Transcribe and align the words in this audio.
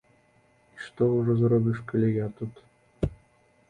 І 0.77 0.81
што 0.85 1.01
ўжо 1.13 1.37
зробіш, 1.43 1.77
калі 1.95 2.13
я 2.25 2.35
тут. 2.41 2.53